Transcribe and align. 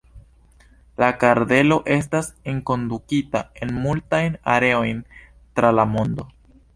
La 1.01 1.09
kardelo 1.23 1.75
estas 1.95 2.29
enkondukita 2.53 3.41
en 3.67 3.73
multajn 3.85 4.39
areojn 4.55 5.05
tra 5.61 5.71
la 5.81 5.87
mondo. 5.97 6.27